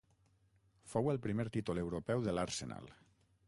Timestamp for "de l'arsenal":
2.29-2.93